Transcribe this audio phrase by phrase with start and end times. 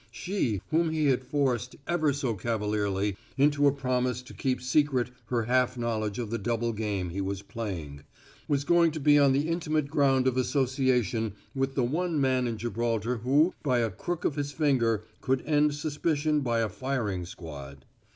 [0.09, 5.43] She, whom he had forced, ever so cavalierly, into a promise to keep secret her
[5.43, 8.01] half knowledge of the double game he was playing,
[8.47, 12.57] was going to be on the intimate ground of association with the one man in
[12.57, 17.85] Gibraltar who by a crook of his finger could end suspicion by a firing squad.